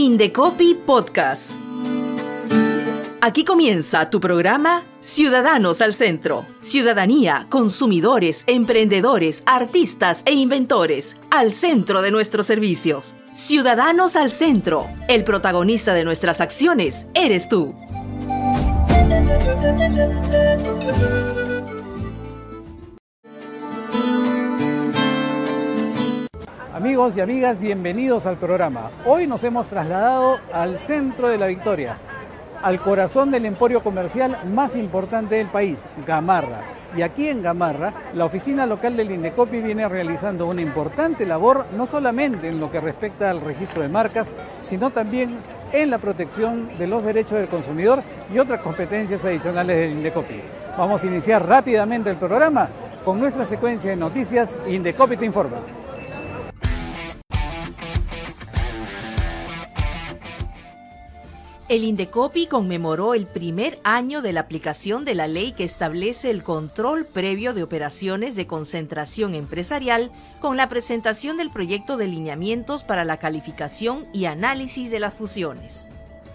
Indecopi 0.00 0.74
Podcast. 0.86 1.52
Aquí 3.20 3.44
comienza 3.44 4.08
tu 4.08 4.18
programa 4.18 4.82
Ciudadanos 5.00 5.82
al 5.82 5.92
Centro. 5.92 6.46
Ciudadanía, 6.62 7.44
consumidores, 7.50 8.44
emprendedores, 8.46 9.42
artistas 9.44 10.22
e 10.24 10.32
inventores 10.32 11.18
al 11.30 11.52
centro 11.52 12.00
de 12.00 12.12
nuestros 12.12 12.46
servicios. 12.46 13.14
Ciudadanos 13.34 14.16
al 14.16 14.30
Centro. 14.30 14.88
El 15.06 15.22
protagonista 15.22 15.92
de 15.92 16.04
nuestras 16.04 16.40
acciones 16.40 17.06
eres 17.12 17.50
tú. 17.50 17.74
Amigos 26.80 27.14
y 27.14 27.20
amigas, 27.20 27.58
bienvenidos 27.60 28.24
al 28.24 28.38
programa. 28.38 28.90
Hoy 29.04 29.26
nos 29.26 29.44
hemos 29.44 29.68
trasladado 29.68 30.38
al 30.50 30.78
centro 30.78 31.28
de 31.28 31.36
la 31.36 31.46
Victoria, 31.46 31.98
al 32.62 32.80
corazón 32.80 33.30
del 33.30 33.44
emporio 33.44 33.82
comercial 33.82 34.38
más 34.50 34.74
importante 34.76 35.34
del 35.34 35.48
país, 35.48 35.86
Gamarra. 36.06 36.62
Y 36.96 37.02
aquí 37.02 37.28
en 37.28 37.42
Gamarra, 37.42 37.92
la 38.14 38.24
oficina 38.24 38.64
local 38.64 38.96
del 38.96 39.10
Indecopi 39.10 39.60
viene 39.60 39.86
realizando 39.90 40.46
una 40.46 40.62
importante 40.62 41.26
labor, 41.26 41.66
no 41.76 41.86
solamente 41.86 42.48
en 42.48 42.58
lo 42.58 42.70
que 42.70 42.80
respecta 42.80 43.28
al 43.28 43.42
registro 43.42 43.82
de 43.82 43.90
marcas, 43.90 44.32
sino 44.62 44.88
también 44.88 45.36
en 45.72 45.90
la 45.90 45.98
protección 45.98 46.78
de 46.78 46.86
los 46.86 47.04
derechos 47.04 47.32
del 47.32 47.48
consumidor 47.48 48.02
y 48.32 48.38
otras 48.38 48.62
competencias 48.62 49.22
adicionales 49.22 49.76
del 49.76 49.98
Indecopi. 49.98 50.40
Vamos 50.78 51.04
a 51.04 51.06
iniciar 51.06 51.46
rápidamente 51.46 52.08
el 52.08 52.16
programa 52.16 52.70
con 53.04 53.20
nuestra 53.20 53.44
secuencia 53.44 53.90
de 53.90 53.96
noticias 53.96 54.56
Indecopi 54.66 55.18
te 55.18 55.26
informa. 55.26 55.58
El 61.70 61.84
Indecopi 61.84 62.48
conmemoró 62.48 63.14
el 63.14 63.28
primer 63.28 63.78
año 63.84 64.22
de 64.22 64.32
la 64.32 64.40
aplicación 64.40 65.04
de 65.04 65.14
la 65.14 65.28
ley 65.28 65.52
que 65.52 65.62
establece 65.62 66.28
el 66.28 66.42
control 66.42 67.06
previo 67.06 67.54
de 67.54 67.62
operaciones 67.62 68.34
de 68.34 68.48
concentración 68.48 69.36
empresarial 69.36 70.10
con 70.40 70.56
la 70.56 70.68
presentación 70.68 71.36
del 71.36 71.52
proyecto 71.52 71.96
de 71.96 72.08
lineamientos 72.08 72.82
para 72.82 73.04
la 73.04 73.18
calificación 73.18 74.08
y 74.12 74.24
análisis 74.24 74.90
de 74.90 74.98
las 74.98 75.14
fusiones. 75.14 75.86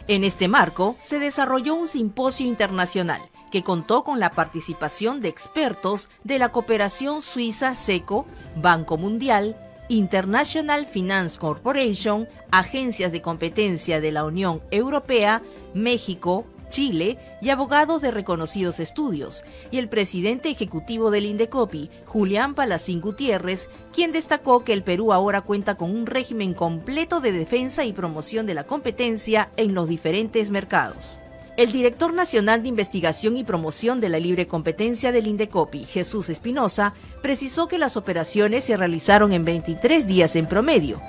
En 0.08 0.24
este 0.24 0.48
marco, 0.48 0.96
se 1.02 1.20
desarrolló 1.20 1.76
un 1.76 1.90
simposio 1.90 2.48
internacional 2.48 3.20
que 3.52 3.62
contó 3.62 4.06
con 4.06 4.22
la 4.22 4.32
participación 4.32 5.20
de 5.20 5.28
expertos 5.28 6.10
de 6.24 6.40
la 6.40 6.54
cooperación 6.54 7.22
suiza 7.22 7.76
SECO, 7.76 8.26
Banco 8.56 8.96
Mundial, 8.96 9.58
International 9.88 10.86
Finance 10.86 11.40
Corporation, 11.40 12.28
agencias 12.52 13.12
de 13.12 13.22
competencia 13.22 14.02
de 14.02 14.12
la 14.12 14.26
Unión 14.26 14.62
Europea, 14.72 15.42
México, 15.74 16.46
Chile 16.70 17.18
y 17.42 17.50
abogados 17.50 18.02
de 18.02 18.12
reconocidos 18.12 18.80
estudios, 18.80 19.46
y 19.72 19.78
el 19.78 19.88
presidente 19.88 20.50
ejecutivo 20.50 21.12
del 21.12 21.26
Indecopi, 21.26 21.90
Julián 22.06 22.56
Palacín 22.56 23.02
Gutiérrez, 23.02 23.70
quien 23.94 24.12
destacó 24.12 24.64
que 24.64 24.74
el 24.74 24.84
Perú 24.84 25.14
ahora 25.14 25.42
cuenta 25.42 25.76
con 25.76 25.92
un 25.92 26.06
régimen 26.06 26.54
completo 26.54 27.22
de 27.22 27.32
defensa 27.32 27.86
y 27.86 27.94
promoción 27.94 28.46
de 28.46 28.56
la 28.56 28.66
competencia 28.66 29.52
en 29.58 29.74
los 29.74 29.88
diferentes 29.88 30.50
mercados. 30.50 31.22
El 31.58 31.72
director 31.72 32.14
nacional 32.14 32.64
de 32.64 32.68
investigación 32.68 33.38
y 33.38 33.46
promoción 33.46 34.02
de 34.02 34.10
la 34.10 34.20
libre 34.20 34.46
competencia 34.46 35.14
del 35.14 35.28
Indecopi, 35.28 35.86
Jesús 35.86 36.30
Espinosa, 36.30 36.94
precisó 37.22 37.70
que 37.70 37.78
las 37.78 37.96
operaciones 37.96 38.66
se 38.66 38.76
realizaron 38.76 39.32
en 39.32 39.46
23 39.46 40.06
días 40.06 40.36
en 40.36 40.48
promedio, 40.48 41.02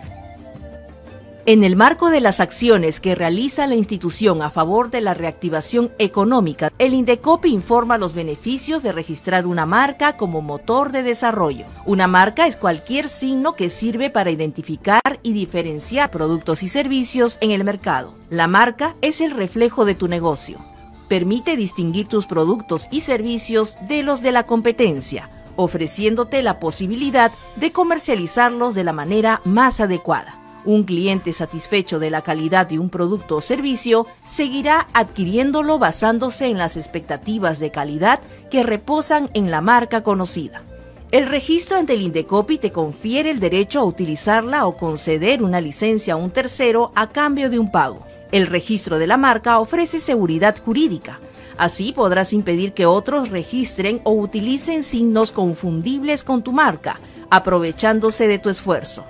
en 1.48 1.62
el 1.62 1.77
marco 1.77 2.11
de 2.11 2.20
las 2.20 2.41
acciones 2.41 2.98
que 2.98 3.14
realiza 3.14 3.69
la 3.69 3.77
institución 3.77 4.42
a 4.42 4.50
favor 4.50 4.91
de 4.91 5.00
la 5.00 5.14
reactivación 5.14 5.92
económica, 5.97 6.72
el 6.80 6.92
Indecopi 6.92 7.51
informa 7.51 7.98
los 7.98 8.14
beneficios 8.14 8.83
de 8.83 8.90
registrar 8.90 9.46
una 9.46 9.64
marca 9.64 10.17
como 10.17 10.42
motor 10.42 10.90
de 10.90 11.05
desarrollo. 11.05 11.67
Una 11.84 12.08
marca 12.08 12.48
es 12.48 12.57
cualquier 12.57 13.08
signo 13.08 13.55
que 13.55 13.70
sirve 13.70 14.11
para 14.11 14.33
identificar 14.33 15.20
y 15.23 15.34
diferenciar 15.34 16.11
productos 16.11 16.64
y 16.64 16.68
servicios 16.68 17.39
en 17.40 17.52
el 17.52 17.63
mercado. 17.63 18.14
La 18.28 18.48
marca 18.48 18.96
es 19.01 19.20
el 19.20 19.30
reflejo 19.30 19.84
de 19.84 19.95
tu 19.95 20.08
negocio. 20.08 20.58
Permite 21.07 21.57
distinguir 21.57 22.08
tus 22.08 22.27
productos 22.27 22.89
y 22.90 23.02
servicios 23.02 23.78
de 23.86 24.02
los 24.02 24.20
de 24.20 24.33
la 24.33 24.46
competencia, 24.46 25.30
ofreciéndote 25.55 26.42
la 26.42 26.58
posibilidad 26.58 27.30
de 27.55 27.70
comercializarlos 27.70 28.74
de 28.74 28.83
la 28.83 28.92
manera 28.92 29.42
más 29.45 29.80
adecuada. 29.80 30.40
Un 30.66 30.82
cliente 30.82 31.32
satisfecho 31.32 32.00
de 32.00 32.10
la 32.10 32.22
calidad 32.22 32.66
de 32.66 32.80
un 32.80 32.90
producto 32.90 33.36
o 33.36 33.40
servicio 33.40 34.04
seguirá 34.24 34.88
adquiriéndolo 34.94 35.78
basándose 35.78 36.46
en 36.46 36.58
las 36.58 36.77
expectativas 36.77 37.60
de 37.60 37.70
calidad 37.70 38.18
que 38.50 38.64
reposan 38.64 39.30
en 39.34 39.52
la 39.52 39.60
marca 39.60 40.02
conocida. 40.02 40.64
El 41.12 41.27
registro 41.27 41.78
ante 41.78 41.92
el 41.92 42.02
Indecopi 42.02 42.58
te 42.58 42.72
confiere 42.72 43.30
el 43.30 43.38
derecho 43.38 43.78
a 43.78 43.84
utilizarla 43.84 44.66
o 44.66 44.77
conceder 44.77 45.44
una 45.44 45.60
licencia 45.60 46.14
a 46.14 46.16
un 46.16 46.32
tercero 46.32 46.90
a 46.96 47.10
cambio 47.10 47.48
de 47.48 47.60
un 47.60 47.70
pago. 47.70 48.04
El 48.33 48.48
registro 48.48 48.98
de 48.98 49.06
la 49.06 49.16
marca 49.16 49.60
ofrece 49.60 50.00
seguridad 50.00 50.56
jurídica. 50.64 51.20
Así 51.58 51.92
podrás 51.92 52.33
impedir 52.33 52.72
que 52.72 52.86
otros 52.86 53.28
registren 53.28 54.00
o 54.02 54.10
utilicen 54.10 54.83
signos 54.83 55.30
confundibles 55.30 56.24
con 56.24 56.42
tu 56.42 56.50
marca, 56.50 56.98
aprovechándose 57.30 58.27
de 58.27 58.40
tu 58.40 58.50
esfuerzo 58.50 59.04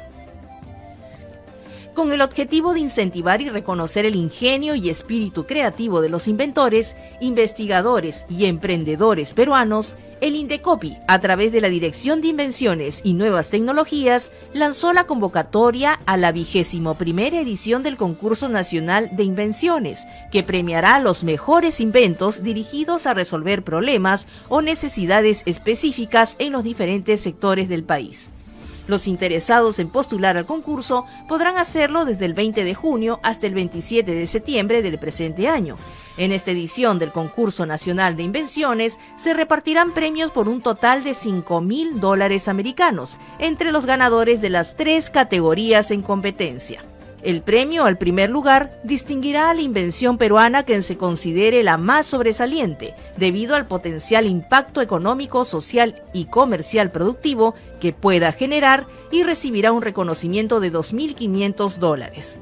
con 1.97 2.13
el 2.13 2.21
objetivo 2.21 2.75
de 2.75 2.81
incentivar 2.81 3.41
y 3.41 3.49
reconocer 3.49 4.07
el 4.07 4.15
ingenio 4.15 4.77
y 4.77 4.91
espíritu 4.91 5.47
creativo 5.47 6.01
de 6.01 6.11
los 6.11 6.29
inventores, 6.29 6.95
investigadores 7.21 8.27
y 8.29 8.45
emprendedores 8.45 9.33
peruanos, 9.33 9.97
el 10.21 10.37
Indecopi, 10.37 10.97
a 11.09 11.21
través 11.21 11.53
de 11.53 11.61
la 11.61 11.69
Dirección 11.69 12.21
de 12.21 12.29
Invenciones 12.29 13.01
y 13.03 13.15
Nuevas 13.15 13.51
Tecnologías, 13.51 14.31
lanzó 14.53 14.93
la 14.93 15.05
convocatoria 15.05 15.99
a 16.07 16.17
la 16.17 16.33
vigésimo 16.33 16.97
primera 16.97 17.41
edición 17.41 17.83
del 17.83 17.97
Concurso 17.97 18.49
Nacional 18.49 19.11
de 19.17 19.25
Invenciones, 19.25 20.07
que 20.31 20.43
premiará 20.43 21.01
los 21.01 21.25
mejores 21.25 21.81
inventos 21.81 22.43
dirigidos 22.43 23.07
a 23.07 23.15
resolver 23.15 23.65
problemas 23.65 24.29
o 24.49 24.63
necesidades 24.63 25.43
específicas 25.47 26.37
en 26.39 26.53
los 26.53 26.63
diferentes 26.63 27.21
sectores 27.21 27.69
del 27.69 27.85
país. 27.85 28.31
Los 28.87 29.09
interesados 29.09 29.79
en 29.79 29.89
postular 29.89 30.37
al 30.37 30.47
concurso 30.47 31.07
podrán 31.29 31.57
hacerlo 31.57 32.05
desde 32.05 32.25
el 32.25 32.35
20 32.35 32.65
de 32.65 32.75
junio 32.75 33.21
hasta 33.23 33.47
el 33.47 33.55
27 33.55 34.15
de 34.15 34.27
septiembre 34.27 34.83
del 34.83 34.99
presente 34.99 35.49
año. 35.49 35.77
En 36.17 36.33
esta 36.33 36.53
edición 36.53 36.99
del 36.99 37.13
Concurso 37.13 37.67
Nacional 37.67 38.17
de 38.17 38.23
Invenciones 38.23 38.99
se 39.17 39.35
repartirán 39.35 39.93
premios 39.93 40.31
por 40.31 40.49
un 40.49 40.63
total 40.63 41.05
de 41.05 41.15
5 41.15 41.61
mil 41.61 42.01
dólares 42.01 42.49
americanos 42.49 43.19
entre 43.39 43.73
los 43.73 43.87
ganadores 43.87 44.41
de 44.41 44.51
las 44.51 44.77
tres 44.77 45.11
categorías 45.11 45.91
en 45.91 46.03
competencia. 46.03 46.85
El 47.27 47.43
premio 47.43 47.87
al 47.87 47.99
primer 47.99 48.31
lugar 48.31 48.79
distinguirá 48.85 49.51
a 49.51 49.55
la 49.55 49.61
invención 49.61 50.17
peruana 50.17 50.63
que 50.63 50.81
se 50.81 50.97
considere 50.97 51.65
la 51.65 51.77
más 51.77 52.07
sobresaliente, 52.07 52.95
debido 53.17 53.57
al 53.57 53.67
potencial 53.67 54.27
impacto 54.27 54.81
económico, 54.81 55.45
social 55.45 56.05
y 56.13 56.27
comercial 56.27 56.93
productivo 56.93 57.57
que 57.81 57.93
pueda 57.93 58.31
generar 58.31 58.87
y 59.11 59.25
recibirá 59.25 59.73
un 59.73 59.83
reconocimiento 59.83 60.61
de 60.61 60.73
2.500 60.73 61.79
dólares. 61.79 62.39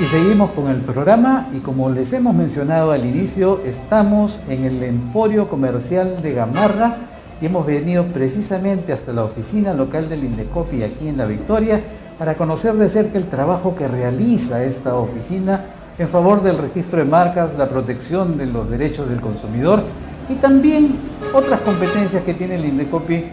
Y 0.00 0.04
seguimos 0.04 0.52
con 0.52 0.68
el 0.68 0.76
programa 0.76 1.48
y 1.52 1.58
como 1.58 1.90
les 1.90 2.12
hemos 2.12 2.36
mencionado 2.36 2.92
al 2.92 3.04
inicio, 3.04 3.62
estamos 3.66 4.38
en 4.48 4.64
el 4.64 4.80
Emporio 4.84 5.48
Comercial 5.48 6.22
de 6.22 6.34
Gamarra 6.34 6.98
y 7.40 7.46
hemos 7.46 7.66
venido 7.66 8.06
precisamente 8.06 8.92
hasta 8.92 9.12
la 9.12 9.24
oficina 9.24 9.74
local 9.74 10.08
del 10.08 10.22
Indecopi 10.22 10.84
aquí 10.84 11.08
en 11.08 11.16
La 11.16 11.26
Victoria 11.26 11.82
para 12.18 12.34
conocer 12.34 12.74
de 12.74 12.88
cerca 12.88 13.16
el 13.16 13.28
trabajo 13.28 13.76
que 13.76 13.86
realiza 13.86 14.64
esta 14.64 14.96
oficina 14.96 15.64
en 15.98 16.08
favor 16.08 16.42
del 16.42 16.58
registro 16.58 16.98
de 16.98 17.04
marcas, 17.04 17.56
la 17.56 17.68
protección 17.68 18.36
de 18.36 18.46
los 18.46 18.68
derechos 18.68 19.08
del 19.08 19.20
consumidor 19.20 19.82
y 20.28 20.34
también 20.34 20.96
otras 21.32 21.60
competencias 21.60 22.22
que 22.24 22.34
tiene 22.34 22.56
el 22.56 22.64
Indecopi 22.64 23.24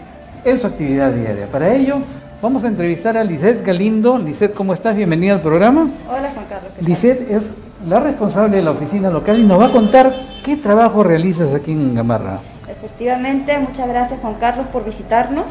en 0.44 0.60
su 0.60 0.66
actividad 0.66 1.10
diaria. 1.12 1.46
Para 1.46 1.74
ello, 1.74 1.98
vamos 2.40 2.64
a 2.64 2.68
entrevistar 2.68 3.16
a 3.16 3.24
Lisette 3.24 3.64
Galindo. 3.64 4.18
Lisette, 4.18 4.54
¿cómo 4.54 4.72
estás? 4.72 4.94
Bienvenida 4.96 5.34
al 5.34 5.40
programa. 5.40 5.88
Hola, 6.08 6.30
Juan 6.32 6.46
Carlos. 6.48 6.72
Lisette 6.80 7.30
es 7.30 7.50
la 7.88 8.00
responsable 8.00 8.56
de 8.56 8.62
la 8.62 8.70
oficina 8.70 9.10
local 9.10 9.38
y 9.38 9.44
nos 9.44 9.60
va 9.60 9.66
a 9.66 9.72
contar 9.72 10.12
qué 10.44 10.56
trabajo 10.56 11.02
realizas 11.02 11.52
aquí 11.54 11.72
en 11.72 11.94
Gamarra. 11.94 12.38
Efectivamente, 12.68 13.58
muchas 13.58 13.88
gracias 13.88 14.20
Juan 14.20 14.34
Carlos 14.34 14.66
por 14.72 14.84
visitarnos. 14.84 15.46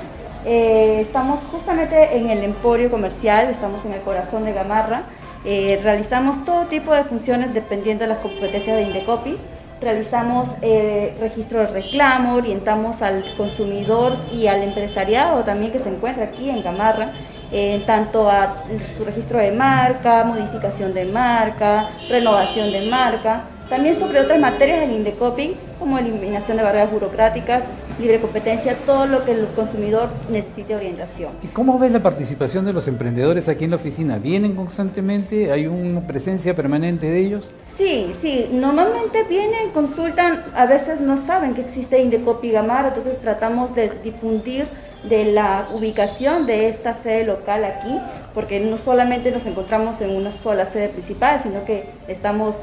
Eh, 0.45 0.99
estamos 1.01 1.39
justamente 1.51 2.17
en 2.17 2.29
el 2.29 2.43
emporio 2.43 2.91
comercial, 2.91 3.49
estamos 3.49 3.83
en 3.83 3.93
el 3.93 4.01
corazón 4.01 4.45
de 4.45 4.53
Gamarra. 4.53 5.01
Eh, 5.43 5.79
realizamos 5.81 6.45
todo 6.45 6.65
tipo 6.65 6.93
de 6.93 7.03
funciones 7.03 7.51
dependiendo 7.53 8.03
de 8.03 8.09
las 8.09 8.19
competencias 8.19 8.77
de 8.77 8.83
Indecopi. 8.83 9.37
Realizamos 9.81 10.51
eh, 10.61 11.15
registro 11.19 11.59
de 11.61 11.67
reclamo, 11.67 12.35
orientamos 12.35 13.01
al 13.01 13.23
consumidor 13.35 14.15
y 14.31 14.45
al 14.45 14.61
empresariado 14.61 15.43
también 15.43 15.71
que 15.71 15.79
se 15.79 15.89
encuentra 15.89 16.25
aquí 16.25 16.49
en 16.49 16.61
Gamarra 16.61 17.11
en 17.51 17.85
tanto 17.85 18.29
a 18.29 18.63
su 18.97 19.05
registro 19.05 19.37
de 19.39 19.51
marca, 19.51 20.23
modificación 20.23 20.93
de 20.93 21.05
marca, 21.05 21.87
renovación 22.09 22.71
de 22.71 22.89
marca, 22.89 23.43
también 23.69 23.99
sobre 23.99 24.19
otras 24.19 24.39
materias 24.39 24.81
del 24.81 24.91
Indecopi, 24.91 25.55
como 25.79 25.97
eliminación 25.97 26.57
de 26.57 26.63
barreras 26.63 26.91
burocráticas, 26.91 27.63
libre 27.99 28.19
competencia, 28.19 28.75
todo 28.85 29.05
lo 29.05 29.23
que 29.23 29.31
el 29.31 29.45
consumidor 29.55 30.09
necesite 30.29 30.75
orientación. 30.75 31.31
¿Y 31.41 31.47
cómo 31.47 31.79
ves 31.79 31.91
la 31.91 32.01
participación 32.01 32.65
de 32.65 32.73
los 32.73 32.87
emprendedores 32.87 33.47
aquí 33.47 33.63
en 33.63 33.71
la 33.71 33.77
oficina? 33.77 34.17
¿Vienen 34.17 34.55
constantemente? 34.55 35.51
¿Hay 35.51 35.67
una 35.67 36.05
presencia 36.05 36.55
permanente 36.55 37.09
de 37.09 37.19
ellos? 37.19 37.51
Sí, 37.77 38.11
sí, 38.21 38.47
normalmente 38.51 39.23
vienen, 39.23 39.71
consultan, 39.71 40.43
a 40.55 40.65
veces 40.65 41.01
no 41.01 41.17
saben 41.17 41.53
que 41.53 41.61
existe 41.61 42.01
Indecopi 42.01 42.51
Gamar, 42.51 42.85
entonces 42.85 43.19
tratamos 43.19 43.75
de 43.75 43.91
difundir 44.03 44.67
de 45.03 45.25
la 45.33 45.67
ubicación 45.71 46.47
de 46.47 46.69
esta 46.69 46.93
sede 46.93 47.25
local 47.25 47.63
aquí, 47.63 47.99
porque 48.33 48.59
no 48.59 48.77
solamente 48.77 49.31
nos 49.31 49.45
encontramos 49.45 50.01
en 50.01 50.11
una 50.11 50.31
sola 50.31 50.65
sede 50.65 50.89
principal, 50.89 51.41
sino 51.43 51.63
que 51.63 51.89
estamos 52.07 52.55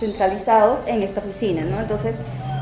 descentralizados 0.00 0.80
en 0.86 1.02
esta 1.02 1.20
oficina, 1.20 1.62
¿no? 1.62 1.80
Entonces, 1.80 2.14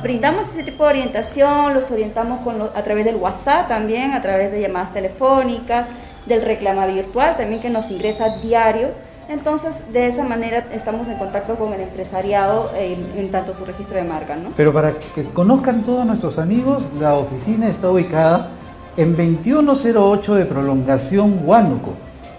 brindamos 0.03 0.49
ese 0.49 0.65
tipo 0.65 0.85
de 0.85 0.91
orientación, 0.91 1.75
los 1.75 1.91
orientamos 1.91 2.41
con 2.41 2.61
a 2.63 2.83
través 2.83 3.05
del 3.05 3.17
WhatsApp 3.17 3.69
también, 3.69 4.13
a 4.13 4.21
través 4.21 4.51
de 4.53 4.61
llamadas 4.61 4.93
telefónicas, 4.93 5.87
del 6.27 6.43
reclama 6.43 6.87
virtual 6.87 7.37
también 7.37 7.61
que 7.61 7.71
nos 7.71 7.91
ingresa 7.91 8.37
diario. 8.43 8.89
Entonces, 9.29 9.73
de 9.93 10.07
esa 10.07 10.25
manera 10.25 10.65
estamos 10.73 11.07
en 11.09 11.19
contacto 11.19 11.57
con 11.57 11.73
el 11.75 11.83
empresariado 11.83 12.71
en, 12.75 13.13
en, 13.15 13.31
tanto 13.31 13.55
su 13.55 13.65
registro 13.65 13.97
de 13.97 14.05
marca. 14.05 14.37
¿no? 14.37 14.51
Pero 14.57 14.73
para 14.73 14.93
que 15.15 15.25
conozcan 15.25 15.83
todos 15.83 16.07
nuestros 16.07 16.39
amigos, 16.39 16.87
la 16.99 17.15
oficina 17.15 17.69
está 17.69 17.91
ubicada 17.91 18.49
en 18.97 19.15
2108 19.17 20.35
de 20.35 20.45
prolongación 20.47 21.43
Huánuco. 21.45 21.93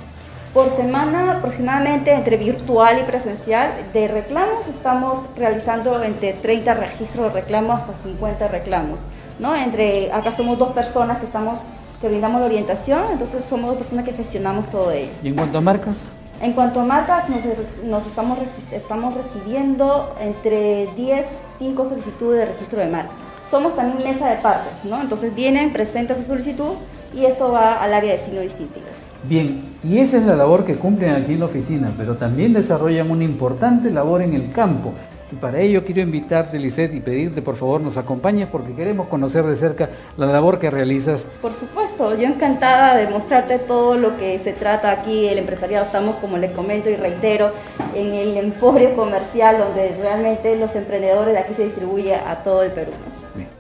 Por 0.52 0.68
semana 0.70 1.38
aproximadamente 1.38 2.12
entre 2.12 2.36
virtual 2.36 2.98
y 3.00 3.04
presencial 3.04 3.72
de 3.92 4.08
reclamos 4.08 4.66
estamos 4.68 5.20
realizando 5.36 6.02
entre 6.02 6.34
30 6.34 6.74
registros 6.74 7.32
de 7.32 7.40
reclamos 7.40 7.80
hasta 7.80 7.94
50 8.02 8.48
reclamos. 8.48 9.00
¿no? 9.38 9.54
Entre 9.54 10.12
acá 10.12 10.34
somos 10.34 10.58
dos 10.58 10.72
personas 10.72 11.18
que 11.18 11.26
estamos 11.26 11.60
que 12.00 12.08
brindamos 12.08 12.40
la 12.40 12.46
orientación, 12.46 13.00
entonces 13.10 13.44
somos 13.48 13.70
dos 13.70 13.78
personas 13.78 14.04
que 14.04 14.12
gestionamos 14.12 14.70
todo 14.70 14.90
ello. 14.90 15.10
¿Y 15.22 15.28
en 15.28 15.34
cuanto 15.34 15.56
a 15.56 15.62
marcas? 15.62 15.96
En 16.42 16.52
cuanto 16.52 16.80
a 16.80 16.84
marcas, 16.84 17.24
nos, 17.28 18.06
estamos 18.06 19.14
recibiendo 19.14 20.14
entre 20.20 20.88
10, 20.94 21.26
5 21.58 21.88
solicitudes 21.88 22.40
de 22.40 22.46
registro 22.46 22.80
de 22.80 22.88
marca. 22.88 23.10
Somos 23.50 23.74
también 23.74 24.06
mesa 24.06 24.28
de 24.28 24.36
partes, 24.36 24.84
¿no? 24.84 25.00
Entonces 25.00 25.34
vienen, 25.34 25.72
presentan 25.72 26.16
su 26.16 26.24
solicitud 26.24 26.74
y 27.14 27.24
esto 27.24 27.52
va 27.52 27.82
al 27.82 27.94
área 27.94 28.12
de 28.12 28.18
signos 28.18 28.42
distintivos. 28.42 28.90
Bien, 29.24 29.64
y 29.82 29.98
esa 29.98 30.18
es 30.18 30.24
la 30.24 30.36
labor 30.36 30.64
que 30.64 30.74
cumplen 30.74 31.14
aquí 31.14 31.32
en 31.32 31.40
la 31.40 31.46
oficina, 31.46 31.94
pero 31.96 32.16
también 32.16 32.52
desarrollan 32.52 33.10
una 33.10 33.24
importante 33.24 33.90
labor 33.90 34.20
en 34.20 34.34
el 34.34 34.50
campo. 34.52 34.92
Y 35.32 35.36
para 35.36 35.60
ello 35.60 35.84
quiero 35.84 36.02
invitarte, 36.02 36.58
Lisette, 36.58 36.94
y 36.94 37.00
pedirte 37.00 37.42
por 37.42 37.56
favor 37.56 37.80
nos 37.80 37.96
acompañes 37.96 38.48
porque 38.50 38.74
queremos 38.74 39.08
conocer 39.08 39.44
de 39.44 39.56
cerca 39.56 39.88
la 40.16 40.26
labor 40.26 40.58
que 40.58 40.70
realizas. 40.70 41.26
Por 41.42 41.52
supuesto, 41.52 42.16
yo 42.16 42.28
encantada 42.28 42.96
de 42.96 43.08
mostrarte 43.08 43.58
todo 43.58 43.96
lo 43.96 44.16
que 44.16 44.38
se 44.38 44.52
trata 44.52 44.92
aquí. 44.92 45.26
El 45.26 45.38
empresariado 45.38 45.84
estamos, 45.84 46.16
como 46.16 46.38
les 46.38 46.52
comento 46.52 46.88
y 46.90 46.96
reitero, 46.96 47.50
en 47.94 48.14
el 48.14 48.36
emporio 48.36 48.94
comercial 48.94 49.58
donde 49.58 49.96
realmente 50.00 50.56
los 50.56 50.76
emprendedores 50.76 51.34
de 51.34 51.40
aquí 51.40 51.54
se 51.54 51.64
distribuye 51.64 52.14
a 52.14 52.44
todo 52.44 52.62
el 52.62 52.70
Perú. 52.70 52.92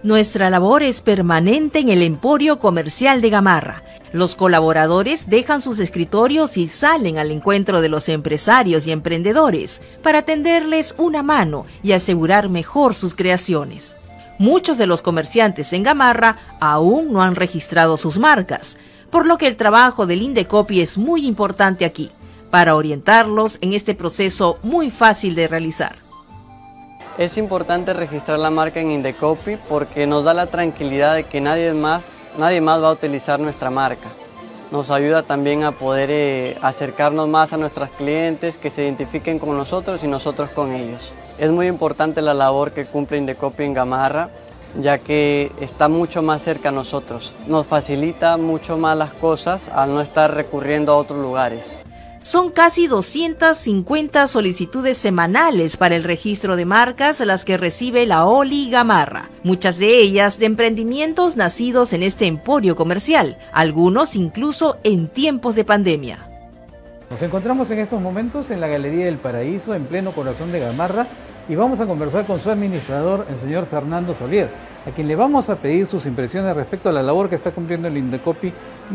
Nuestra 0.02 0.50
labor 0.50 0.84
es 0.84 1.02
permanente 1.02 1.80
en 1.80 1.88
el 1.88 2.02
emporio 2.02 2.60
comercial 2.60 3.20
de 3.20 3.30
Gamarra 3.30 3.82
los 4.16 4.34
colaboradores 4.34 5.28
dejan 5.28 5.60
sus 5.60 5.78
escritorios 5.78 6.56
y 6.56 6.68
salen 6.68 7.18
al 7.18 7.30
encuentro 7.30 7.80
de 7.80 7.88
los 7.88 8.08
empresarios 8.08 8.86
y 8.86 8.92
emprendedores 8.92 9.82
para 10.02 10.22
tenderles 10.22 10.94
una 10.98 11.22
mano 11.22 11.66
y 11.82 11.92
asegurar 11.92 12.48
mejor 12.48 12.94
sus 12.94 13.14
creaciones. 13.14 13.94
Muchos 14.38 14.76
de 14.78 14.86
los 14.86 15.02
comerciantes 15.02 15.72
en 15.72 15.82
Gamarra 15.82 16.38
aún 16.60 17.12
no 17.12 17.22
han 17.22 17.36
registrado 17.36 17.96
sus 17.96 18.18
marcas, 18.18 18.76
por 19.10 19.26
lo 19.26 19.38
que 19.38 19.46
el 19.46 19.56
trabajo 19.56 20.06
del 20.06 20.22
Indecopi 20.22 20.80
es 20.80 20.98
muy 20.98 21.26
importante 21.26 21.84
aquí, 21.84 22.10
para 22.50 22.74
orientarlos 22.74 23.58
en 23.60 23.72
este 23.72 23.94
proceso 23.94 24.58
muy 24.62 24.90
fácil 24.90 25.34
de 25.34 25.48
realizar. 25.48 25.96
Es 27.18 27.38
importante 27.38 27.94
registrar 27.94 28.38
la 28.38 28.50
marca 28.50 28.78
en 28.78 28.90
Indecopi 28.90 29.56
porque 29.68 30.06
nos 30.06 30.24
da 30.24 30.34
la 30.34 30.48
tranquilidad 30.48 31.14
de 31.14 31.24
que 31.24 31.40
nadie 31.40 31.72
más 31.72 32.10
nadie 32.38 32.60
más 32.60 32.82
va 32.82 32.88
a 32.88 32.92
utilizar 32.92 33.40
nuestra 33.40 33.70
marca. 33.70 34.08
Nos 34.70 34.90
ayuda 34.90 35.22
también 35.22 35.62
a 35.62 35.72
poder 35.72 36.10
eh, 36.10 36.58
acercarnos 36.60 37.28
más 37.28 37.52
a 37.52 37.56
nuestros 37.56 37.88
clientes, 37.90 38.58
que 38.58 38.70
se 38.70 38.82
identifiquen 38.82 39.38
con 39.38 39.56
nosotros 39.56 40.02
y 40.02 40.08
nosotros 40.08 40.50
con 40.50 40.72
ellos. 40.72 41.14
Es 41.38 41.50
muy 41.50 41.68
importante 41.68 42.20
la 42.20 42.34
labor 42.34 42.72
que 42.72 42.84
cumple 42.84 43.18
Indecopi 43.18 43.62
en 43.62 43.74
Gamarra, 43.74 44.30
ya 44.80 44.98
que 44.98 45.52
está 45.60 45.88
mucho 45.88 46.20
más 46.20 46.42
cerca 46.42 46.70
a 46.70 46.72
nosotros. 46.72 47.34
Nos 47.46 47.66
facilita 47.66 48.36
mucho 48.36 48.76
más 48.76 48.96
las 48.96 49.12
cosas 49.12 49.68
al 49.68 49.94
no 49.94 50.00
estar 50.00 50.34
recurriendo 50.34 50.92
a 50.92 50.96
otros 50.96 51.20
lugares. 51.20 51.78
Son 52.26 52.50
casi 52.50 52.88
250 52.88 54.26
solicitudes 54.26 54.98
semanales 54.98 55.76
para 55.76 55.94
el 55.94 56.02
registro 56.02 56.56
de 56.56 56.64
marcas 56.64 57.20
las 57.20 57.44
que 57.44 57.56
recibe 57.56 58.04
la 58.04 58.24
Oli 58.24 58.68
Gamarra, 58.68 59.30
muchas 59.44 59.78
de 59.78 60.00
ellas 60.00 60.40
de 60.40 60.46
emprendimientos 60.46 61.36
nacidos 61.36 61.92
en 61.92 62.02
este 62.02 62.26
emporio 62.26 62.74
comercial, 62.74 63.38
algunos 63.52 64.16
incluso 64.16 64.78
en 64.82 65.06
tiempos 65.06 65.54
de 65.54 65.62
pandemia. 65.62 66.28
Nos 67.10 67.22
encontramos 67.22 67.70
en 67.70 67.78
estos 67.78 68.00
momentos 68.00 68.50
en 68.50 68.60
la 68.60 68.66
Galería 68.66 69.04
del 69.04 69.18
Paraíso, 69.18 69.72
en 69.72 69.84
pleno 69.84 70.10
corazón 70.10 70.50
de 70.50 70.58
Gamarra, 70.58 71.06
y 71.48 71.54
vamos 71.54 71.78
a 71.78 71.86
conversar 71.86 72.26
con 72.26 72.40
su 72.40 72.50
administrador, 72.50 73.24
el 73.30 73.38
señor 73.38 73.66
Fernando 73.66 74.16
Solier, 74.16 74.48
a 74.84 74.90
quien 74.90 75.06
le 75.06 75.14
vamos 75.14 75.48
a 75.48 75.54
pedir 75.54 75.86
sus 75.86 76.06
impresiones 76.06 76.56
respecto 76.56 76.88
a 76.88 76.92
la 76.92 77.04
labor 77.04 77.28
que 77.28 77.36
está 77.36 77.52
cumpliendo 77.52 77.86
el 77.86 77.96
Indecopi 77.96 78.52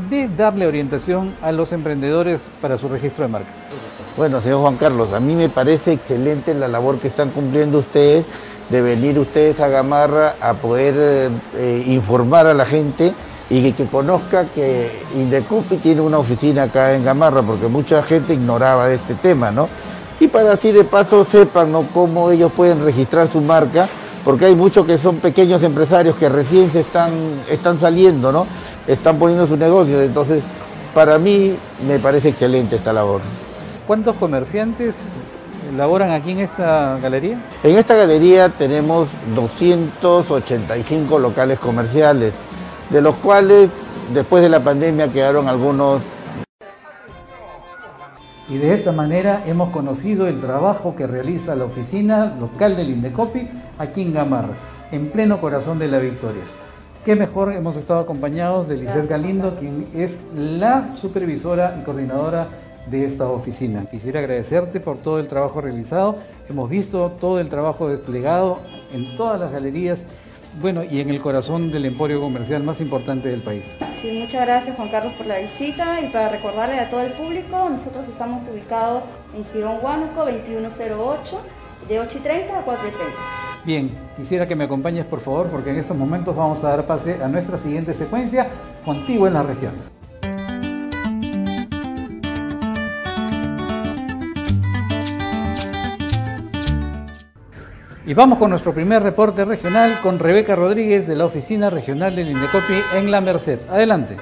de 0.10 0.30
darle 0.30 0.68
orientación 0.68 1.36
a 1.42 1.52
los 1.52 1.72
emprendedores 1.72 2.42
para 2.62 2.78
su 2.78 2.88
registro 2.88 3.24
de 3.24 3.30
marca. 3.30 3.50
Bueno, 4.18 4.42
señor 4.42 4.62
Juan 4.62 4.76
Carlos, 4.76 5.14
a 5.14 5.20
mí 5.20 5.36
me 5.36 5.50
parece 5.50 5.94
excelente 5.94 6.54
la 6.54 6.68
labor 6.68 7.00
que 7.00 7.08
están 7.08 7.30
cumpliendo 7.30 7.80
ustedes 7.80 8.26
de 8.70 8.82
venir 8.82 9.20
ustedes 9.20 9.60
a 9.60 9.68
Gamarra 9.68 10.36
a 10.42 10.54
poder 10.54 11.32
eh, 11.56 11.84
informar 11.88 12.48
a 12.48 12.54
la 12.54 12.66
gente 12.66 13.14
y 13.50 13.72
que, 13.74 13.86
conozca 13.86 14.46
que 14.46 15.02
Indecopi 15.14 15.78
tiene 15.78 16.00
una 16.00 16.20
oficina 16.20 16.64
acá 16.64 16.96
en 16.96 17.04
Gamarra, 17.04 17.42
porque 17.42 17.68
mucha 17.68 18.02
gente 18.02 18.34
ignoraba 18.34 18.88
de 18.88 18.96
este 18.96 19.16
tema, 19.16 19.52
¿no? 19.52 19.68
Y 20.22 20.28
para 20.28 20.54
así 20.54 20.72
de 20.72 20.86
paso 20.86 21.26
sepan 21.26 21.74
cómo 21.94 22.32
ellos 22.32 22.52
pueden 22.54 22.86
registrar 22.86 23.30
su 23.30 23.42
marca, 23.42 23.90
porque 24.24 24.46
hay 24.46 24.56
muchos 24.56 24.86
que 24.86 24.98
son 24.98 25.18
pequeños 25.18 25.64
empresarios 25.64 26.16
que 26.16 26.30
recién 26.30 26.72
se 26.72 26.82
están, 26.82 27.12
están 27.50 27.80
saliendo, 27.80 28.32
¿no? 28.32 28.46
están 28.88 29.18
poniendo 29.18 29.48
sus 29.48 29.58
negocios. 29.58 30.04
Entonces, 30.04 30.44
para 30.94 31.18
mí 31.18 31.56
me 31.88 32.00
parece 32.00 32.30
excelente 32.30 32.76
esta 32.76 32.94
labor. 32.94 33.22
¿Cuántos 33.88 34.16
comerciantes 34.18 34.96
laboran 35.76 36.12
aquí 36.12 36.32
en 36.32 36.42
esta 36.42 36.98
galería? 37.02 37.38
En 37.64 37.78
esta 37.78 37.96
galería 37.96 38.50
tenemos 38.50 39.08
285 39.36 41.20
locales 41.20 41.60
comerciales, 41.60 42.34
de 42.90 43.02
los 43.02 43.16
cuales 43.16 43.70
después 44.14 44.44
de 44.44 44.50
la 44.50 44.60
pandemia 44.60 45.12
quedaron 45.12 45.48
algunos. 45.48 46.02
Y 48.52 48.58
de 48.58 48.74
esta 48.74 48.92
manera 48.92 49.46
hemos 49.48 49.70
conocido 49.70 50.28
el 50.28 50.42
trabajo 50.42 50.94
que 50.94 51.08
realiza 51.08 51.56
la 51.56 51.64
oficina 51.64 52.36
local 52.38 52.76
del 52.76 52.90
Indecopi 52.90 53.48
aquí 53.78 54.02
en 54.02 54.14
Gamarra, 54.14 54.56
en 54.92 55.08
pleno 55.08 55.40
corazón 55.40 55.80
de 55.80 55.88
la 55.88 56.00
Victoria. 56.00 56.42
Qué 57.06 57.16
mejor 57.16 57.54
hemos 57.54 57.78
estado 57.78 58.02
acompañados 58.02 58.68
de 58.68 58.76
Lizeth 58.76 59.08
Galindo, 59.08 59.56
quien 59.58 59.88
es 59.96 60.20
la 60.36 60.98
supervisora 60.98 61.78
y 61.80 61.86
coordinadora 61.86 62.50
de 62.88 63.06
esta 63.06 63.30
oficina. 63.30 63.86
Quisiera 63.90 64.20
agradecerte 64.20 64.82
por 64.82 64.98
todo 64.98 65.18
el 65.20 65.30
trabajo 65.30 65.62
realizado. 65.62 66.18
Hemos 66.50 66.70
visto 66.70 67.10
todo 67.22 67.40
el 67.40 67.48
trabajo 67.48 67.88
desplegado 67.88 68.60
en 68.92 69.16
todas 69.16 69.40
las 69.40 69.54
galerías 69.54 70.04
bueno, 70.60 70.84
y 70.84 71.00
en 71.00 71.10
el 71.10 71.22
corazón 71.22 71.72
del 71.72 71.86
emporio 71.86 72.20
comercial 72.20 72.64
más 72.64 72.82
importante 72.82 73.30
del 73.30 73.42
país. 73.42 73.64
Sí, 74.02 74.12
muchas 74.12 74.46
gracias 74.46 74.76
Juan 74.76 74.90
Carlos 74.90 75.14
por 75.14 75.28
la 75.28 75.38
visita 75.38 76.02
y 76.02 76.08
para 76.08 76.30
recordarle 76.30 76.80
a 76.80 76.90
todo 76.90 77.02
el 77.02 77.14
público, 77.14 77.70
nosotros 77.70 78.08
estamos 78.10 78.42
ubicados 78.52 79.04
en 79.36 79.46
Girón 79.54 79.78
Huánuco 79.82 80.26
2108 80.26 81.42
de 81.88 82.00
8 82.00 82.18
y 82.18 82.22
30 82.22 82.60
a 82.60 82.62
4 82.64 82.88
y 82.88 82.92
30. 82.92 83.14
Bien, 83.64 83.92
quisiera 84.18 84.48
que 84.48 84.56
me 84.56 84.64
acompañes 84.64 85.06
por 85.06 85.22
favor 85.22 85.48
porque 85.48 85.70
en 85.70 85.78
estos 85.78 85.96
momentos 85.96 86.36
vamos 86.36 86.64
a 86.64 86.70
dar 86.70 86.86
pase 86.86 87.24
a 87.24 87.28
nuestra 87.28 87.58
siguiente 87.58 87.94
secuencia, 87.94 88.48
contigo 88.84 89.28
en 89.28 89.34
la 89.36 89.44
región. 89.44 90.01
Y 98.12 98.14
vamos 98.14 98.40
con 98.40 98.50
nuestro 98.50 98.74
primer 98.74 99.02
reporte 99.04 99.46
regional 99.46 100.02
con 100.02 100.20
Rebeca 100.20 100.54
Rodríguez 100.54 101.08
de 101.08 101.16
la 101.16 101.24
Oficina 101.24 101.70
Regional 101.70 102.14
del 102.14 102.28
Indecopi 102.28 102.84
en 102.94 103.10
La 103.10 103.22
Merced. 103.22 103.58
Adelante. 103.70 104.18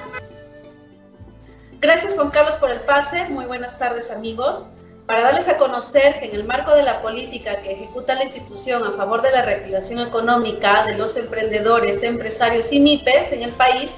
Gracias 1.80 2.14
Juan 2.14 2.30
Carlos 2.30 2.56
por 2.58 2.70
el 2.70 2.78
pase. 2.82 3.28
Muy 3.30 3.46
buenas 3.46 3.80
tardes 3.80 4.12
amigos. 4.12 4.68
Para 5.06 5.22
darles 5.22 5.48
a 5.48 5.56
conocer 5.56 6.20
que 6.20 6.26
en 6.26 6.36
el 6.36 6.44
marco 6.44 6.72
de 6.72 6.84
la 6.84 7.02
política 7.02 7.62
que 7.62 7.72
ejecuta 7.72 8.14
la 8.14 8.22
institución 8.22 8.84
a 8.84 8.92
favor 8.92 9.22
de 9.22 9.32
la 9.32 9.42
reactivación 9.42 9.98
económica 9.98 10.84
de 10.84 10.96
los 10.96 11.16
emprendedores, 11.16 12.04
empresarios 12.04 12.72
y 12.72 12.78
MIPES 12.78 13.32
en 13.32 13.42
el 13.42 13.54
país, 13.54 13.96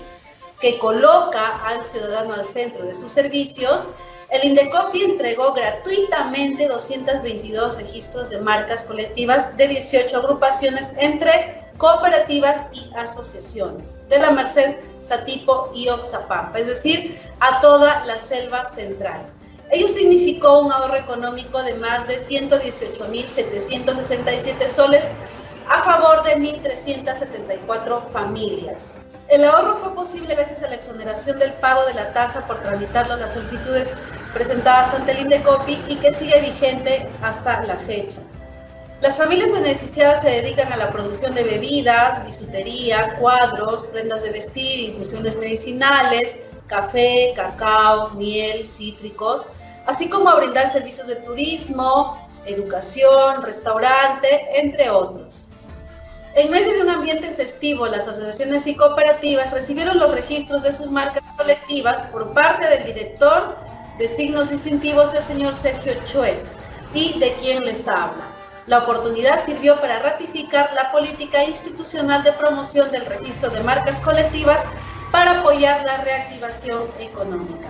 que 0.59 0.79
coloca 0.79 1.67
al 1.67 1.85
ciudadano 1.85 2.33
al 2.33 2.47
centro 2.47 2.87
de 2.87 2.95
sus 2.95 3.13
servicios, 3.13 3.91
el 4.33 4.45
Indecopi 4.47 5.03
entregó 5.03 5.53
gratuitamente 5.53 6.67
222 6.67 7.77
registros 7.77 8.31
de 8.31 8.41
marcas 8.41 8.83
colectivas 8.83 9.55
de 9.59 9.69
18 9.69 10.17
agrupaciones 10.17 10.95
entre 10.97 11.63
cooperativas 11.77 12.67
y 12.73 12.91
asociaciones 12.97 13.95
de 14.09 14.19
la 14.19 14.31
Merced, 14.31 14.77
Satipo 14.99 15.71
y 15.75 15.91
Oxapampa, 15.91 16.59
es 16.59 16.67
decir, 16.67 17.15
a 17.41 17.61
toda 17.61 18.03
la 18.07 18.19
selva 18.19 18.65
central. 18.65 19.27
Ello 19.71 19.87
significó 19.87 20.61
un 20.61 20.73
ahorro 20.73 20.97
económico 20.97 21.63
de 21.63 21.75
más 21.75 22.09
de 22.09 22.19
118.767 22.19 24.69
soles 24.69 25.05
a 25.69 25.83
favor 25.83 26.23
de 26.25 26.37
1.374 26.37 28.09
familias. 28.09 28.99
El 29.29 29.45
ahorro 29.45 29.77
fue 29.77 29.95
posible 29.95 30.35
gracias 30.35 30.63
a 30.63 30.69
la 30.69 30.75
exoneración 30.75 31.39
del 31.39 31.53
pago 31.55 31.85
de 31.87 31.95
la 31.95 32.13
tasa 32.13 32.47
por 32.47 32.61
tramitar 32.61 33.09
las 33.09 33.33
solicitudes 33.33 33.95
presentadas 34.35 34.93
ante 34.95 35.13
el 35.13 35.21
Indecopi 35.21 35.83
y 35.89 35.97
que 35.97 36.13
sigue 36.13 36.41
vigente 36.41 37.09
hasta 37.23 37.63
la 37.65 37.77
fecha. 37.77 38.21
Las 39.01 39.17
familias 39.17 39.51
beneficiadas 39.51 40.23
se 40.23 40.29
dedican 40.29 40.73
a 40.73 40.77
la 40.77 40.91
producción 40.91 41.35
de 41.35 41.45
bebidas, 41.45 42.25
bisutería, 42.25 43.17
cuadros, 43.17 43.87
prendas 43.87 44.23
de 44.23 44.31
vestir, 44.31 44.91
infusiones 44.91 45.37
medicinales, 45.37 46.37
café, 46.67 47.33
cacao, 47.35 48.11
miel, 48.11 48.67
cítricos, 48.67 49.49
así 49.87 50.09
como 50.09 50.29
a 50.29 50.37
brindar 50.37 50.71
servicios 50.71 51.07
de 51.07 51.17
turismo, 51.17 52.17
educación, 52.47 53.43
restaurante, 53.43 54.29
entre 54.55 54.91
otros. 54.91 55.49
En 56.35 56.51
medio 56.51 56.73
de 56.73 56.83
un 56.83 56.89
ambiente 56.89 57.31
festivo, 57.33 57.87
las 57.87 58.09
asociaciones 58.09 58.67
y 58.67 58.75
cooperativas 58.75 59.51
recibieron 59.51 59.99
los 59.99 60.13
registros 60.13 60.63
de 60.63 60.73
sus 60.73 60.91
marcas 60.91 61.25
colectivas 61.37 62.03
por 62.05 62.33
parte 62.33 62.67
del 62.69 62.87
director 62.87 63.59
de 63.99 64.09
signos 64.09 64.49
distintivos, 64.49 65.13
el 65.13 65.23
señor 65.23 65.55
Sergio 65.55 65.93
Chuez, 66.07 66.55
y 66.95 67.19
de 67.19 67.35
quien 67.35 67.65
les 67.65 67.87
habla. 67.87 68.29
La 68.67 68.79
oportunidad 68.79 69.45
sirvió 69.45 69.79
para 69.79 69.99
ratificar 69.99 70.71
la 70.73 70.91
política 70.91 71.45
institucional 71.45 72.23
de 72.23 72.33
promoción 72.33 72.91
del 72.91 73.05
registro 73.05 73.51
de 73.51 73.63
marcas 73.63 74.01
colectivas 74.01 74.61
para 75.11 75.41
apoyar 75.41 75.85
la 75.85 75.99
reactivación 75.99 76.85
económica. 76.99 77.69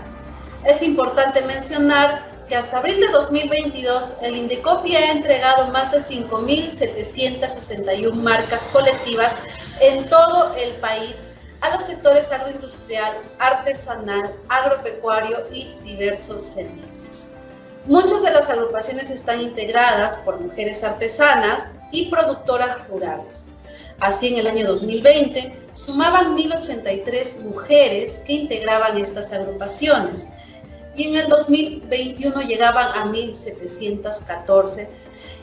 Es 0.64 0.83
importante 0.83 1.42
mencionar 1.42 2.31
hasta 2.54 2.78
abril 2.78 3.00
de 3.00 3.09
2022 3.09 4.14
el 4.23 4.37
Indecopi 4.37 4.97
ha 4.97 5.12
entregado 5.12 5.68
más 5.68 5.92
de 5.92 5.99
5.761 5.99 8.14
marcas 8.14 8.66
colectivas 8.73 9.35
en 9.80 10.09
todo 10.09 10.54
el 10.54 10.73
país 10.76 11.25
a 11.62 11.75
los 11.75 11.85
sectores 11.85 12.30
agroindustrial, 12.30 13.16
artesanal, 13.38 14.35
agropecuario 14.49 15.47
y 15.52 15.75
diversos 15.85 16.42
servicios. 16.42 17.28
Muchas 17.87 18.23
de 18.23 18.32
las 18.32 18.50
agrupaciones 18.50 19.11
están 19.11 19.40
integradas 19.40 20.18
por 20.18 20.40
mujeres 20.40 20.85
artesanas 20.85 21.73
y 21.90 22.11
productoras 22.11 22.87
rurales. 22.88 23.47
Así, 24.00 24.28
en 24.28 24.38
el 24.38 24.47
año 24.47 24.66
2020 24.66 25.56
sumaban 25.75 26.37
1.083 26.37 27.40
mujeres 27.40 28.23
que 28.26 28.35
integraban 28.35 28.99
estas 28.99 29.32
agrupaciones 29.32 30.28
y 30.94 31.08
en 31.08 31.16
el 31.16 31.28
2021 31.28 32.42
llegaban 32.42 32.88
a 32.88 33.06
1.714 33.12 34.88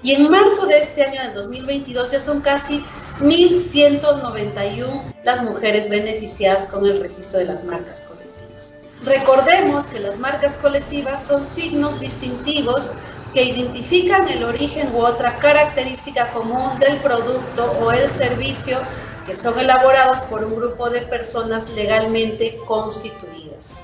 y 0.03 0.13
en 0.13 0.29
marzo 0.29 0.65
de 0.65 0.79
este 0.79 1.03
año 1.03 1.21
del 1.21 1.33
2022 1.33 2.11
ya 2.11 2.19
son 2.19 2.41
casi 2.41 2.83
1.191 3.19 5.01
las 5.23 5.43
mujeres 5.43 5.89
beneficiadas 5.89 6.67
con 6.67 6.85
el 6.85 7.01
registro 7.01 7.39
de 7.39 7.45
las 7.45 7.63
marcas 7.63 8.01
colectivas. 8.01 8.75
Recordemos 9.03 9.85
que 9.85 9.99
las 9.99 10.17
marcas 10.17 10.57
colectivas 10.57 11.25
son 11.25 11.45
signos 11.45 11.99
distintivos 11.99 12.91
que 13.33 13.43
identifican 13.43 14.27
el 14.27 14.43
origen 14.43 14.93
u 14.93 15.05
otra 15.05 15.37
característica 15.39 16.31
común 16.31 16.79
del 16.79 16.97
producto 16.97 17.71
o 17.81 17.91
el 17.91 18.09
servicio 18.09 18.79
que 19.25 19.35
son 19.35 19.59
elaborados 19.59 20.21
por 20.21 20.43
un 20.43 20.55
grupo 20.55 20.89
de 20.89 21.01
personas 21.01 21.69
legalmente 21.69 22.57
constituidas. 22.67 23.77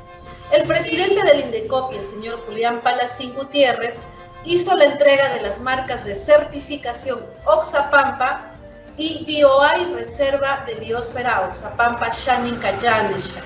El 0.52 0.68
presidente 0.68 1.24
del 1.24 1.42
INDECOPI, 1.42 1.98
el 1.98 2.06
señor 2.06 2.40
Julián 2.46 2.82
Palacín 2.82 3.34
Gutiérrez, 3.34 3.98
hizo 4.46 4.76
la 4.76 4.86
entrega 4.86 5.34
de 5.34 5.42
las 5.42 5.60
marcas 5.60 6.06
de 6.06 6.16
certificación 6.16 7.26
Oxapampa 7.46 8.52
y 8.96 9.26
BioAI 9.26 9.94
Reserva 9.94 10.64
de 10.68 10.76
Biosfera 10.76 11.48
Oxapampa 11.50 12.10
Shanin 12.10 12.56
Cayanesha 12.58 13.42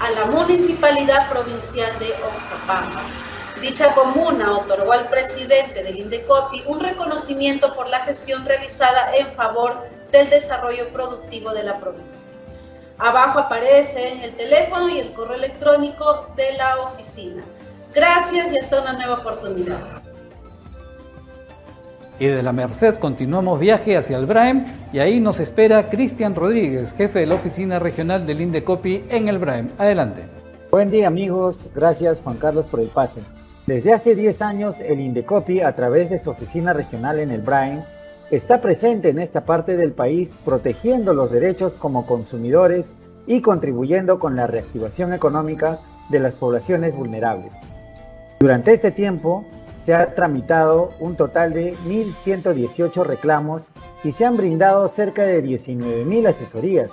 a 0.00 0.10
la 0.10 0.24
Municipalidad 0.26 1.28
Provincial 1.28 1.96
de 1.98 2.12
Oxapampa. 2.24 3.02
Dicha 3.60 3.92
comuna 3.94 4.56
otorgó 4.56 4.92
al 4.92 5.08
presidente 5.08 5.82
del 5.82 5.98
INDECOPI 5.98 6.64
un 6.66 6.80
reconocimiento 6.80 7.74
por 7.74 7.88
la 7.88 8.00
gestión 8.00 8.44
realizada 8.46 9.14
en 9.16 9.30
favor 9.32 9.84
del 10.12 10.30
desarrollo 10.30 10.92
productivo 10.92 11.52
de 11.52 11.64
la 11.64 11.78
provincia. 11.78 12.27
Abajo 12.98 13.38
aparece 13.38 14.24
el 14.24 14.34
teléfono 14.34 14.88
y 14.88 14.98
el 14.98 15.12
correo 15.12 15.36
electrónico 15.36 16.26
de 16.36 16.56
la 16.56 16.80
oficina. 16.80 17.44
Gracias 17.94 18.52
y 18.52 18.58
hasta 18.58 18.82
una 18.82 18.92
nueva 18.94 19.14
oportunidad. 19.14 19.78
Y 22.18 22.26
de 22.26 22.42
la 22.42 22.52
Merced 22.52 22.98
continuamos 22.98 23.60
viaje 23.60 23.96
hacia 23.96 24.16
el 24.16 24.26
Braem 24.26 24.66
y 24.92 24.98
ahí 24.98 25.20
nos 25.20 25.38
espera 25.38 25.88
Cristian 25.88 26.34
Rodríguez, 26.34 26.92
jefe 26.92 27.20
de 27.20 27.26
la 27.26 27.36
oficina 27.36 27.78
regional 27.78 28.26
del 28.26 28.40
Indecopi 28.40 29.04
en 29.08 29.28
el 29.28 29.38
Braem. 29.38 29.70
Adelante. 29.78 30.24
Buen 30.72 30.90
día 30.90 31.06
amigos, 31.06 31.60
gracias 31.74 32.20
Juan 32.20 32.38
Carlos 32.38 32.66
por 32.66 32.80
el 32.80 32.88
pase. 32.88 33.22
Desde 33.66 33.92
hace 33.92 34.16
10 34.16 34.42
años 34.42 34.80
el 34.80 34.98
Indecopi 34.98 35.60
a 35.60 35.76
través 35.76 36.10
de 36.10 36.18
su 36.18 36.30
oficina 36.30 36.72
regional 36.72 37.20
en 37.20 37.30
el 37.30 37.42
Braem 37.42 37.84
está 38.30 38.60
presente 38.60 39.08
en 39.08 39.18
esta 39.18 39.44
parte 39.44 39.76
del 39.76 39.92
país 39.92 40.34
protegiendo 40.44 41.14
los 41.14 41.30
derechos 41.30 41.74
como 41.74 42.06
consumidores 42.06 42.94
y 43.26 43.40
contribuyendo 43.40 44.18
con 44.18 44.36
la 44.36 44.46
reactivación 44.46 45.12
económica 45.12 45.80
de 46.10 46.18
las 46.18 46.34
poblaciones 46.34 46.94
vulnerables. 46.94 47.52
Durante 48.40 48.72
este 48.72 48.90
tiempo 48.90 49.44
se 49.82 49.94
ha 49.94 50.14
tramitado 50.14 50.90
un 51.00 51.16
total 51.16 51.54
de 51.54 51.74
1.118 51.86 53.04
reclamos 53.04 53.68
y 54.04 54.12
se 54.12 54.24
han 54.24 54.36
brindado 54.36 54.86
cerca 54.88 55.22
de 55.22 55.42
19.000 55.42 56.28
asesorías 56.28 56.90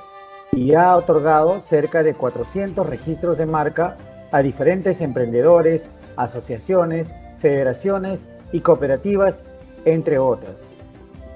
y 0.52 0.74
ha 0.74 0.96
otorgado 0.96 1.60
cerca 1.60 2.04
de 2.04 2.14
400 2.14 2.88
registros 2.88 3.38
de 3.38 3.46
marca 3.46 3.98
a 4.32 4.42
diferentes 4.42 5.02
emprendedores, 5.02 5.88
asociaciones, 6.16 7.14
federaciones 7.40 8.28
y 8.52 8.62
cooperativas, 8.62 9.44
entre 9.84 10.18
otras. 10.18 10.75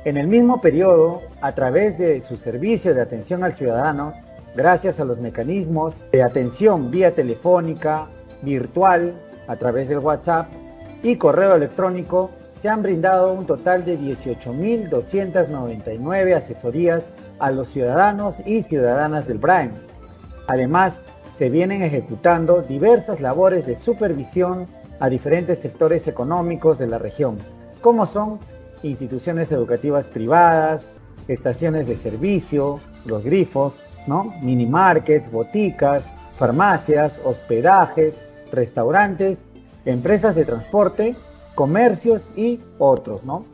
En 0.06 0.16
el 0.16 0.28
mismo 0.28 0.62
periodo, 0.62 1.24
a 1.42 1.54
través 1.54 1.98
de 1.98 2.22
su 2.22 2.38
servicio 2.38 2.96
de 2.96 3.02
atención 3.02 3.44
al 3.44 3.54
ciudadano, 3.54 4.14
gracias 4.56 5.02
a 5.02 5.06
los 5.06 5.20
mecanismos 5.20 5.96
de 6.14 6.24
atención 6.24 6.90
vía 6.90 7.14
telefónica, 7.14 8.08
virtual, 8.42 9.14
a 9.48 9.58
través 9.58 9.90
del 9.90 10.00
WhatsApp 10.00 10.48
y 11.04 11.18
correo 11.18 11.54
electrónico, 11.54 12.30
se 12.62 12.70
han 12.70 12.82
brindado 12.82 13.34
un 13.34 13.46
total 13.46 13.84
de 13.84 14.00
18.299 14.00 16.34
asesorías 16.34 17.12
a 17.40 17.52
los 17.52 17.68
ciudadanos 17.68 18.38
y 18.46 18.62
ciudadanas 18.62 19.28
del 19.28 19.40
BRAEM. 19.40 19.72
Además, 20.48 21.02
se 21.36 21.50
vienen 21.50 21.84
ejecutando 21.84 22.62
diversas 22.62 23.20
labores 23.20 23.66
de 23.66 23.76
supervisión 23.76 24.66
a 25.02 25.10
diferentes 25.10 25.60
sectores 25.60 26.08
económicos 26.08 26.78
de 26.78 26.88
la 26.88 27.00
región, 27.00 27.38
como 27.82 28.06
son 28.06 28.40
instituciones 28.84 29.52
educativas 29.52 30.08
privadas, 30.08 30.92
estaciones 31.28 31.88
de 31.88 31.98
servicio, 31.98 32.80
los 33.06 33.24
grifos, 33.24 33.82
¿no? 34.08 34.34
mini 34.42 34.66
markets, 34.66 35.32
boticas, 35.32 36.16
farmacias, 36.38 37.20
hospedajes, 37.24 38.20
restaurantes, 38.52 39.44
empresas 39.86 40.36
de 40.36 40.46
transporte, 40.46 41.16
comercios 41.56 42.32
y 42.36 42.60
otros, 42.78 43.24
¿no? 43.24 43.46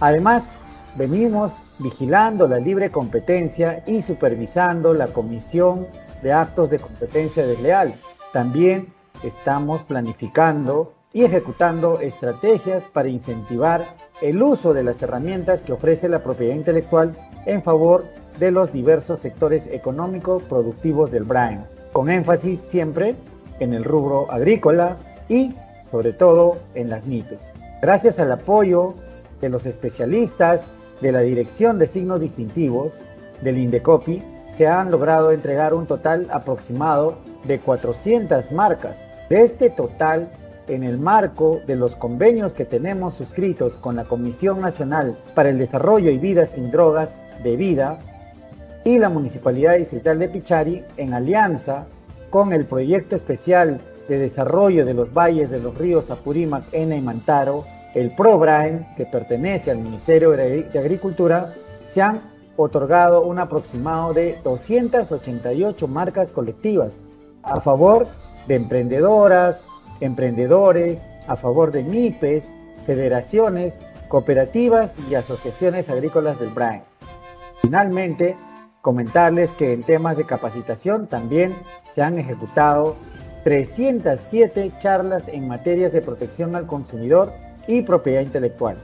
Además, 0.00 0.52
venimos 0.96 1.54
vigilando 1.78 2.46
la 2.46 2.58
libre 2.58 2.90
competencia 2.90 3.82
y 3.86 4.02
supervisando 4.02 4.94
la 4.94 5.08
comisión 5.08 5.86
de 6.22 6.32
actos 6.32 6.70
de 6.70 6.78
competencia 6.78 7.46
desleal. 7.46 7.94
También 8.32 8.92
estamos 9.22 9.82
planificando 9.82 10.92
y 11.12 11.24
ejecutando 11.24 12.00
estrategias 12.00 12.84
para 12.88 13.08
incentivar 13.08 13.86
el 14.20 14.42
uso 14.42 14.74
de 14.74 14.84
las 14.84 15.02
herramientas 15.02 15.62
que 15.62 15.72
ofrece 15.72 16.08
la 16.08 16.22
propiedad 16.22 16.54
intelectual 16.54 17.16
en 17.46 17.62
favor 17.62 18.04
de 18.38 18.50
los 18.50 18.72
diversos 18.72 19.20
sectores 19.20 19.66
económicos 19.66 20.42
productivos 20.44 21.10
del 21.10 21.24
Brain, 21.24 21.60
con 21.92 22.10
énfasis 22.10 22.60
siempre 22.60 23.16
en 23.60 23.74
el 23.74 23.84
rubro 23.84 24.30
agrícola 24.30 24.96
y 25.28 25.54
sobre 25.90 26.12
todo 26.12 26.58
en 26.74 26.90
las 26.90 27.06
MIPES. 27.06 27.50
Gracias 27.82 28.18
al 28.18 28.32
apoyo 28.32 28.94
de 29.40 29.48
los 29.48 29.66
especialistas 29.66 30.68
de 31.00 31.12
la 31.12 31.20
Dirección 31.20 31.78
de 31.78 31.86
Signos 31.86 32.20
Distintivos 32.20 32.98
del 33.42 33.58
Indecopi, 33.58 34.22
se 34.54 34.66
han 34.66 34.90
logrado 34.90 35.32
entregar 35.32 35.72
un 35.72 35.86
total 35.86 36.28
aproximado 36.30 37.16
de 37.44 37.58
400 37.58 38.52
marcas. 38.52 39.04
De 39.30 39.42
este 39.42 39.70
total, 39.70 40.30
en 40.70 40.84
el 40.84 40.98
marco 40.98 41.60
de 41.66 41.74
los 41.74 41.96
convenios 41.96 42.54
que 42.54 42.64
tenemos 42.64 43.14
suscritos 43.14 43.76
con 43.76 43.96
la 43.96 44.04
Comisión 44.04 44.60
Nacional 44.60 45.18
para 45.34 45.48
el 45.48 45.58
Desarrollo 45.58 46.10
y 46.10 46.18
Vida 46.18 46.46
sin 46.46 46.70
Drogas 46.70 47.22
de 47.42 47.56
Vida 47.56 47.98
y 48.84 48.98
la 48.98 49.08
Municipalidad 49.08 49.76
Distrital 49.76 50.18
de 50.18 50.28
Pichari, 50.28 50.84
en 50.96 51.12
alianza 51.12 51.86
con 52.30 52.52
el 52.52 52.64
Proyecto 52.64 53.16
Especial 53.16 53.80
de 54.08 54.18
Desarrollo 54.18 54.86
de 54.86 54.94
los 54.94 55.12
Valles 55.12 55.50
de 55.50 55.60
los 55.60 55.76
Ríos 55.76 56.10
Apurímac, 56.10 56.62
Ena 56.72 56.96
y 56.96 57.00
Mantaro, 57.00 57.64
el 57.94 58.14
ProBrain, 58.14 58.86
que 58.96 59.06
pertenece 59.06 59.72
al 59.72 59.78
Ministerio 59.78 60.30
de 60.30 60.70
Agricultura, 60.78 61.54
se 61.88 62.00
han 62.00 62.20
otorgado 62.56 63.22
un 63.22 63.38
aproximado 63.38 64.14
de 64.14 64.38
288 64.44 65.88
marcas 65.88 66.30
colectivas 66.30 67.00
a 67.42 67.60
favor 67.60 68.06
de 68.46 68.54
emprendedoras, 68.54 69.64
emprendedores, 70.00 71.00
a 71.26 71.36
favor 71.36 71.70
de 71.70 71.84
MIPES, 71.84 72.50
federaciones, 72.86 73.80
cooperativas 74.08 74.96
y 75.08 75.14
asociaciones 75.14 75.88
agrícolas 75.88 76.38
del 76.40 76.50
BRAIN. 76.50 76.82
Finalmente, 77.62 78.36
comentarles 78.82 79.52
que 79.54 79.72
en 79.72 79.82
temas 79.82 80.16
de 80.16 80.26
capacitación 80.26 81.06
también 81.06 81.54
se 81.92 82.02
han 82.02 82.18
ejecutado 82.18 82.96
307 83.44 84.72
charlas 84.78 85.28
en 85.28 85.48
materias 85.48 85.92
de 85.92 86.02
protección 86.02 86.56
al 86.56 86.66
consumidor 86.66 87.32
y 87.66 87.82
propiedad 87.82 88.22
intelectual, 88.22 88.76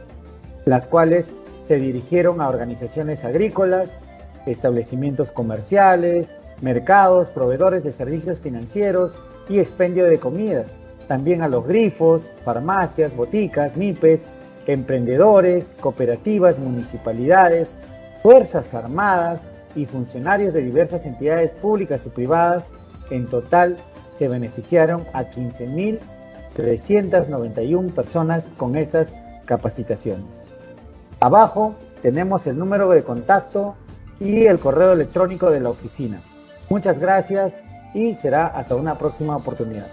las 0.64 0.86
cuales 0.86 1.34
se 1.66 1.76
dirigieron 1.76 2.40
a 2.40 2.48
organizaciones 2.48 3.24
agrícolas, 3.24 3.90
establecimientos 4.46 5.30
comerciales, 5.30 6.36
mercados, 6.60 7.28
proveedores 7.28 7.82
de 7.82 7.92
servicios 7.92 8.38
financieros 8.38 9.18
y 9.48 9.58
expendio 9.58 10.04
de 10.04 10.18
comidas, 10.18 10.70
también 11.08 11.42
a 11.42 11.48
los 11.48 11.66
grifos, 11.66 12.34
farmacias, 12.44 13.14
boticas, 13.14 13.76
MIPES, 13.76 14.22
emprendedores, 14.66 15.74
cooperativas, 15.80 16.58
municipalidades, 16.58 17.72
fuerzas 18.22 18.74
armadas 18.74 19.48
y 19.74 19.86
funcionarios 19.86 20.52
de 20.54 20.62
diversas 20.62 21.06
entidades 21.06 21.52
públicas 21.52 22.04
y 22.06 22.08
privadas. 22.10 22.70
En 23.10 23.26
total 23.26 23.76
se 24.18 24.28
beneficiaron 24.28 25.04
a 25.12 25.24
15.000 25.24 26.00
391 26.56 27.94
personas 27.94 28.50
con 28.56 28.76
estas 28.76 29.14
capacitaciones. 29.44 30.42
Abajo 31.20 31.74
tenemos 32.00 32.46
el 32.46 32.58
número 32.58 32.90
de 32.90 33.04
contacto 33.04 33.76
y 34.18 34.46
el 34.46 34.58
correo 34.58 34.92
electrónico 34.92 35.50
de 35.50 35.60
la 35.60 35.68
oficina. 35.68 36.22
Muchas 36.70 36.98
gracias 36.98 37.52
y 37.94 38.14
será 38.14 38.46
hasta 38.46 38.74
una 38.74 38.96
próxima 38.96 39.36
oportunidad. 39.36 39.88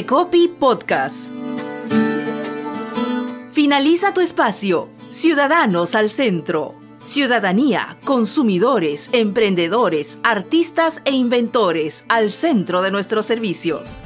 Copy 0.06 0.50
Podcast. 0.50 1.32
Finaliza 3.52 4.14
tu 4.14 4.20
espacio. 4.20 4.90
Ciudadanos 5.10 5.96
al 5.96 6.10
centro. 6.10 6.76
Ciudadanía, 7.04 7.98
consumidores, 8.04 9.10
emprendedores, 9.14 10.20
artistas 10.24 11.02
e 11.06 11.12
inventores 11.12 12.04
al 12.10 12.32
centro 12.32 12.82
de 12.82 12.92
nuestros 12.92 13.26
servicios. 13.26 14.00